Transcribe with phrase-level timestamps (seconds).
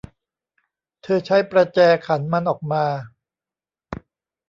[1.03, 2.85] เธอใช้ประแจขันมันออกมา